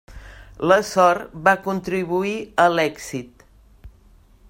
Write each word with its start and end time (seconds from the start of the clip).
La 0.71 0.77
sort 0.91 1.35
va 1.49 1.53
contribuir 1.67 2.35
a 2.65 2.69
l'èxit. 2.79 3.47